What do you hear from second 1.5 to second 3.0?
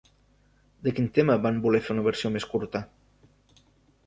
voler fer una versió més curta?